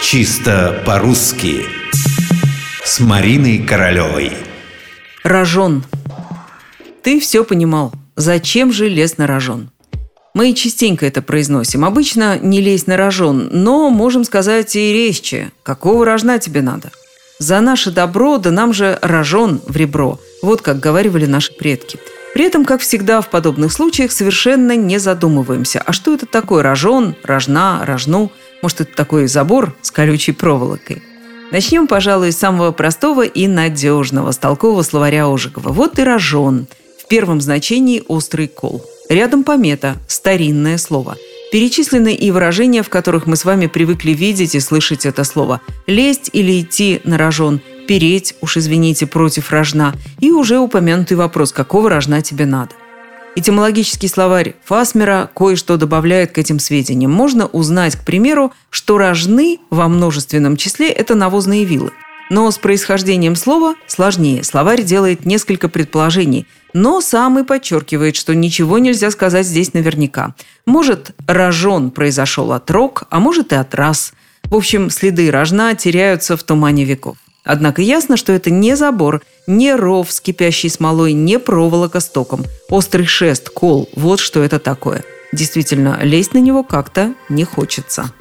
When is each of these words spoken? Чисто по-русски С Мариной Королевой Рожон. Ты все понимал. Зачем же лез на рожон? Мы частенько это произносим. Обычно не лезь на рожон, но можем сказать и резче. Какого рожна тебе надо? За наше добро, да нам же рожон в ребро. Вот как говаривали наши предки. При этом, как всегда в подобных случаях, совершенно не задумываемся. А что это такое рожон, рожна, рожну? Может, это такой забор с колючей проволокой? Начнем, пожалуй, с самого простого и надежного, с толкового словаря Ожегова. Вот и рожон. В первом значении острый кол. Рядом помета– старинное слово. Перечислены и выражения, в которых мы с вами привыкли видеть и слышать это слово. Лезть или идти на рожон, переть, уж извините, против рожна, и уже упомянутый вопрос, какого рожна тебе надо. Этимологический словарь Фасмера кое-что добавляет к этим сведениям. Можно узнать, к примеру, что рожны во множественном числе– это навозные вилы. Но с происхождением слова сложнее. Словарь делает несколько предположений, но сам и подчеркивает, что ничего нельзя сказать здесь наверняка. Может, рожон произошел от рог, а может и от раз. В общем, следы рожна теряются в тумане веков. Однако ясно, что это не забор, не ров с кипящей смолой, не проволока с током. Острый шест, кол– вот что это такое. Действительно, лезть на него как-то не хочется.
Чисто 0.00 0.80
по-русски 0.86 1.66
С 2.84 3.00
Мариной 3.00 3.58
Королевой 3.58 4.32
Рожон. 5.24 5.84
Ты 7.02 7.18
все 7.18 7.44
понимал. 7.44 7.92
Зачем 8.14 8.72
же 8.72 8.88
лез 8.88 9.18
на 9.18 9.26
рожон? 9.26 9.70
Мы 10.34 10.54
частенько 10.54 11.04
это 11.04 11.20
произносим. 11.20 11.84
Обычно 11.84 12.38
не 12.38 12.60
лезь 12.60 12.86
на 12.86 12.96
рожон, 12.96 13.48
но 13.50 13.90
можем 13.90 14.22
сказать 14.22 14.76
и 14.76 14.92
резче. 14.92 15.50
Какого 15.64 16.06
рожна 16.06 16.38
тебе 16.38 16.62
надо? 16.62 16.90
За 17.40 17.60
наше 17.60 17.90
добро, 17.90 18.38
да 18.38 18.52
нам 18.52 18.72
же 18.72 18.98
рожон 19.02 19.60
в 19.66 19.76
ребро. 19.76 20.20
Вот 20.42 20.62
как 20.62 20.78
говаривали 20.78 21.26
наши 21.26 21.52
предки. 21.52 21.98
При 22.34 22.44
этом, 22.44 22.64
как 22.64 22.82
всегда 22.82 23.20
в 23.20 23.30
подобных 23.30 23.72
случаях, 23.72 24.12
совершенно 24.12 24.76
не 24.76 24.98
задумываемся. 24.98 25.82
А 25.84 25.92
что 25.92 26.14
это 26.14 26.24
такое 26.24 26.62
рожон, 26.62 27.16
рожна, 27.24 27.84
рожну? 27.84 28.30
Может, 28.62 28.82
это 28.82 28.94
такой 28.94 29.26
забор 29.28 29.74
с 29.82 29.90
колючей 29.90 30.32
проволокой? 30.32 31.02
Начнем, 31.50 31.86
пожалуй, 31.86 32.32
с 32.32 32.38
самого 32.38 32.72
простого 32.72 33.24
и 33.24 33.46
надежного, 33.46 34.32
с 34.32 34.38
толкового 34.38 34.82
словаря 34.82 35.26
Ожегова. 35.26 35.70
Вот 35.70 35.98
и 35.98 36.02
рожон. 36.02 36.66
В 37.02 37.08
первом 37.08 37.40
значении 37.40 38.02
острый 38.06 38.48
кол. 38.48 38.84
Рядом 39.08 39.44
помета– 39.44 39.96
старинное 40.08 40.76
слово. 40.76 41.16
Перечислены 41.50 42.14
и 42.14 42.30
выражения, 42.30 42.82
в 42.82 42.90
которых 42.90 43.26
мы 43.26 43.36
с 43.36 43.46
вами 43.46 43.66
привыкли 43.66 44.10
видеть 44.10 44.54
и 44.54 44.60
слышать 44.60 45.06
это 45.06 45.24
слово. 45.24 45.62
Лезть 45.86 46.28
или 46.34 46.60
идти 46.60 47.00
на 47.04 47.16
рожон, 47.16 47.62
переть, 47.86 48.34
уж 48.42 48.58
извините, 48.58 49.06
против 49.06 49.50
рожна, 49.50 49.94
и 50.20 50.30
уже 50.30 50.58
упомянутый 50.58 51.16
вопрос, 51.16 51.52
какого 51.52 51.88
рожна 51.88 52.20
тебе 52.20 52.44
надо. 52.44 52.72
Этимологический 53.38 54.08
словарь 54.08 54.56
Фасмера 54.64 55.30
кое-что 55.32 55.76
добавляет 55.76 56.32
к 56.32 56.38
этим 56.38 56.58
сведениям. 56.58 57.12
Можно 57.12 57.46
узнать, 57.46 57.94
к 57.94 58.04
примеру, 58.04 58.52
что 58.68 58.98
рожны 58.98 59.60
во 59.70 59.86
множественном 59.86 60.56
числе– 60.56 60.88
это 60.90 61.14
навозные 61.14 61.64
вилы. 61.64 61.92
Но 62.30 62.50
с 62.50 62.58
происхождением 62.58 63.36
слова 63.36 63.76
сложнее. 63.86 64.42
Словарь 64.42 64.82
делает 64.82 65.24
несколько 65.24 65.68
предположений, 65.68 66.48
но 66.72 67.00
сам 67.00 67.38
и 67.38 67.44
подчеркивает, 67.44 68.16
что 68.16 68.34
ничего 68.34 68.78
нельзя 68.78 69.08
сказать 69.12 69.46
здесь 69.46 69.72
наверняка. 69.72 70.34
Может, 70.66 71.12
рожон 71.28 71.92
произошел 71.92 72.50
от 72.50 72.68
рог, 72.72 73.04
а 73.08 73.20
может 73.20 73.52
и 73.52 73.54
от 73.54 73.72
раз. 73.76 74.14
В 74.42 74.56
общем, 74.56 74.90
следы 74.90 75.30
рожна 75.30 75.76
теряются 75.76 76.36
в 76.36 76.42
тумане 76.42 76.82
веков. 76.84 77.16
Однако 77.48 77.80
ясно, 77.80 78.18
что 78.18 78.34
это 78.34 78.50
не 78.50 78.76
забор, 78.76 79.22
не 79.46 79.74
ров 79.74 80.12
с 80.12 80.20
кипящей 80.20 80.68
смолой, 80.68 81.14
не 81.14 81.38
проволока 81.38 81.98
с 81.98 82.06
током. 82.06 82.44
Острый 82.68 83.06
шест, 83.06 83.48
кол– 83.48 83.88
вот 83.96 84.20
что 84.20 84.42
это 84.42 84.58
такое. 84.58 85.02
Действительно, 85.32 85.98
лезть 86.02 86.34
на 86.34 86.38
него 86.38 86.62
как-то 86.62 87.14
не 87.30 87.44
хочется. 87.44 88.12